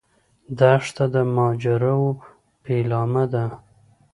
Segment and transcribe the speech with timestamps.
[0.59, 2.11] دښته د ماجراوو
[2.63, 3.45] پیلامه ده.